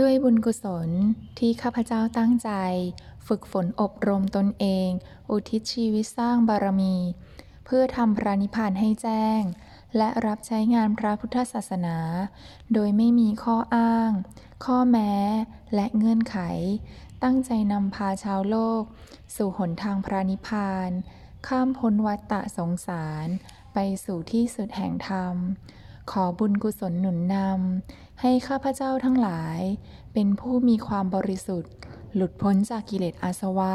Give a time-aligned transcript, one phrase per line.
[0.00, 0.88] ด้วยบุญกุศล
[1.38, 2.50] ที่ข้าพเจ้าตั้งใจ
[3.26, 4.88] ฝึกฝนอบรมตนเอง
[5.30, 6.96] อุทิศชีวิตสร้างบารมี
[7.64, 9.40] เพื่อทำพระนิพพานให้แจ้ง
[9.96, 11.98] และรับใช้งานพระพุทธศาสนา
[12.72, 14.10] โดยไม่มีข้ออ้าง
[14.64, 15.14] ข้อแม้
[15.74, 16.38] และเงื่อนไข
[17.24, 18.82] ตั้งใจนำพาชาวโลก
[19.36, 20.90] สู่หนทางพระนิพพาน
[21.46, 23.26] ข้ามพ้นวัฏฏะสงสาร
[23.74, 25.36] ไปสู่ที่สุดแห่งธรรม
[26.10, 29.60] ขอบุญกุศลหนุนนำ ให้ข้าพเจ้าทั้งหลาย
[30.12, 31.72] เป็นผู้มีความบริสุทธิ์
[32.14, 33.74] หลุดพ้นจากกิเลสอาสวะ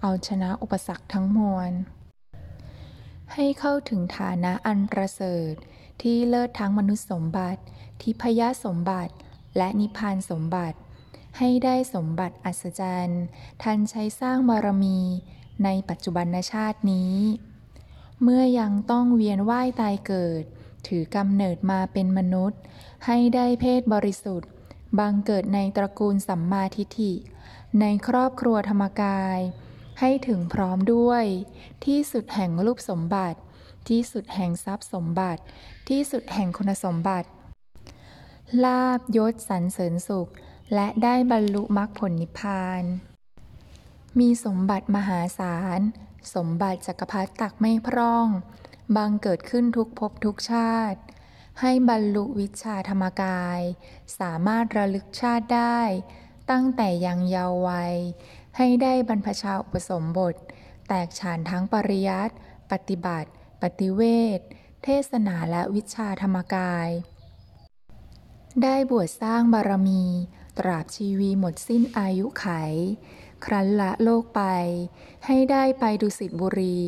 [0.00, 1.72] เอาชนะอุปสรรคทั้งมวล
[3.34, 5.52] ให้เข้าถึงฐานะอันประเสริฐ
[6.02, 7.60] ที่เลิศทั้งมนุษย์สมบัติ
[8.02, 9.14] ทิพยสมบัติ
[9.56, 10.78] และนิพพานสมบัติ
[11.38, 13.22] ให้ได้สมบัติอัศจรรย์
[13.62, 15.00] ทันใช้สร้างบารมี
[15.64, 17.16] ในปัจจุบันชาตินี้
[18.22, 20.44] เมื่อยังต้องเวียนว่ายตายเกิด
[20.88, 22.60] ถือกำเนิดมาเป็นมนุษย์
[23.06, 24.50] ให้ได้เพศบริสุทธิ์
[24.98, 27.12] บังเกิดในตระกูลสัมมาทิฏฐิ
[27.80, 29.38] ในครอบครัวธรรมกาย
[30.00, 31.24] ให้ถึงพร้อมด้วย
[31.86, 33.38] ที่สุดแห่งรูปสมบัติ
[33.88, 35.42] ที่สุดแห่งทรัพย์สมบัติ
[35.88, 37.28] ที่สุดแห่งคุณสมบัติ
[38.64, 40.30] ลาบยศสรรเสริญสุข
[40.74, 42.82] และได้บรรลุมรรคผลนิพพาน
[44.18, 45.80] มีสมบัติมหาศาล
[46.34, 48.26] สมบัติจักรพรรดิตักไม่พร่อง
[48.96, 51.00] บังเกิดขึ้นทุกภพทุกชาติ
[51.60, 53.60] ให้บรรลุวิชาธรรมกาย
[54.18, 55.80] สามารถระลึกชาติได้
[56.50, 57.96] ตั้งแต่ยังเยาว์วัย
[58.56, 60.34] ให้ได้บรรพชาอุปสมบท
[60.88, 62.34] แตกฉานทั้งปริยัติ
[62.70, 63.30] ปฏิบัติ
[63.62, 64.02] ปฏิเว
[64.38, 64.40] ท
[64.84, 66.88] เทศนาและวิชาธรรมกาย
[68.62, 70.04] ได้บวชสร้างบารมี
[70.58, 72.46] ตราบชีวีหมดสิ้นอายุไข
[73.44, 74.42] ครั้นละโลกไป
[75.26, 76.78] ให้ได้ไปดุสิตบุรี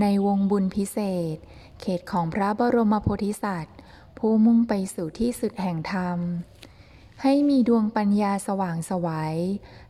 [0.00, 0.98] ในวงบุญพิเศ
[1.34, 1.36] ษ
[1.80, 3.76] เขตของพระบรมโพธิสัตว์
[4.18, 6.18] ผู้มุ่งไปสู่ที่สุดแห่งธรรม
[7.22, 9.36] ให้มีดวงปัญญาสว่างสวัย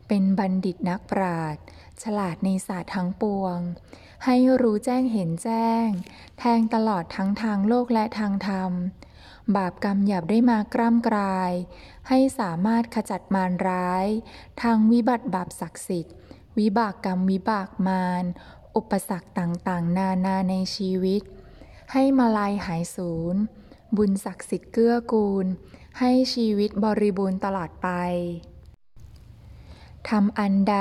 [0.07, 1.63] เป็นบัณฑิตนักปราชญ์
[2.03, 3.57] ฉลาดในศาสตร์ทั้งปวง
[4.25, 5.87] ให้รู้แจ้งเห็นแจ้ง
[6.39, 8.71] แทงตลอดทั้งทางโลกและทางธรรม
[9.55, 11.51] บาปกรรมหยาบได้มากร่ำกราย
[12.09, 14.07] ให้สามารถขจัดมารร้าย
[14.61, 16.15] ทางวิบัติบาปศักดิ์สิทธิ์
[16.59, 18.23] วิบากกรรมวิบากมาร
[18.75, 21.21] อุปสรรคต่างๆ นานาในชีวิต
[21.91, 23.35] ให้มาลายหายสูญ
[23.97, 25.45] บุญศักดิ์สิทธิ์เกื้อกูล
[25.99, 27.87] ให้ชีวิตบริบูรณ์ตลอดไป
[30.09, 30.77] ธรรมอันใด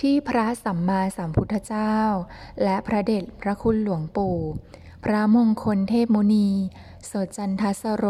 [0.00, 1.96] ที่พระสัมมาสัมพุทธเจ้า
[2.62, 4.38] และพระเดชพระคุณหลวงปู่
[5.04, 6.50] พระมงคลเทพมุนี
[7.06, 8.06] โสจันทสโร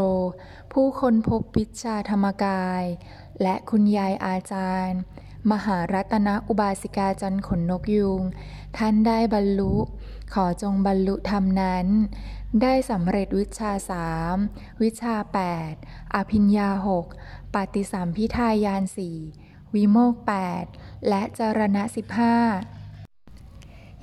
[0.73, 2.85] ผู้คนพบวิชาธรรมกาย
[3.43, 5.01] และคุณยายอาจารย์
[5.51, 8.23] มหารัตนอุบาสิกาจันขนนกยูง
[8.77, 9.75] ท่านได้บรรลุ
[10.35, 11.87] ขอจงบรรลุธรรมนั้น
[12.63, 14.37] ได้สำเร็จวิชาสาม
[14.83, 15.41] วิชาแป
[15.71, 15.75] ด
[16.15, 17.07] อภิญญาหก
[17.55, 19.19] ปฏิสัมพิทายานสี่
[19.75, 20.65] วิโมก 8แปด
[21.09, 22.37] และจรณะสิบห้า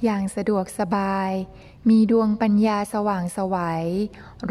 [0.03, 1.31] อย่างสะดวกสบาย
[1.89, 3.87] มีดวงปัญญาสว่างไสวัย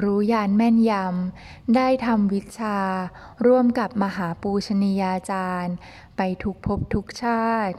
[0.00, 2.78] รู้ญาณแม่นยำ ได้ทำวิชา
[3.46, 5.74] ร่วมกับมหาปูชนียาจารย์
[6.16, 7.76] ไปทุกภพทุกชาติ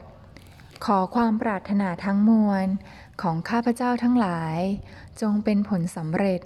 [0.84, 2.66] ขอความปรารถนาทั้งมวล
[3.22, 4.58] ของข้าพเจ้าทั้งหลาย
[5.20, 6.40] จงเป็นผลสำเร็จ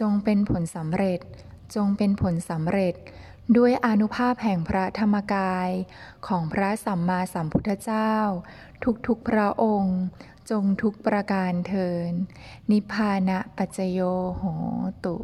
[0.00, 1.20] จงเป็นผลสำเร็จ
[1.74, 2.94] จงเป็นผลสำเร็จ
[3.56, 5.70] ด้วยอนุภาพแห่งพระธรรมกาย
[6.26, 8.14] ของพระสัมมาสัมพุทธเจ้า
[9.06, 9.98] ทุกๆพระองค์
[10.50, 12.10] จงทุกประการเทิน
[12.70, 14.00] นิพพานะปัจจโย
[14.36, 14.44] โห
[15.04, 15.16] ตุ